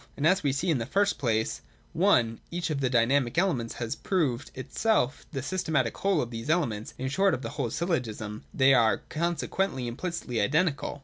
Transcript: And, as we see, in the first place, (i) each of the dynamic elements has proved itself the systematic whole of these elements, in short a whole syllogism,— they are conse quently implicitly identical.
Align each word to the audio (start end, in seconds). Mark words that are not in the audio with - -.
And, 0.17 0.25
as 0.25 0.41
we 0.41 0.51
see, 0.51 0.71
in 0.71 0.79
the 0.79 0.87
first 0.87 1.19
place, 1.19 1.61
(i) 1.95 2.35
each 2.49 2.71
of 2.71 2.81
the 2.81 2.89
dynamic 2.89 3.37
elements 3.37 3.75
has 3.75 3.95
proved 3.95 4.49
itself 4.55 5.27
the 5.31 5.43
systematic 5.43 5.95
whole 5.97 6.23
of 6.23 6.31
these 6.31 6.49
elements, 6.49 6.95
in 6.97 7.07
short 7.07 7.35
a 7.45 7.49
whole 7.49 7.69
syllogism,— 7.69 8.43
they 8.61 8.73
are 8.73 9.03
conse 9.11 9.47
quently 9.47 9.85
implicitly 9.85 10.41
identical. 10.41 10.99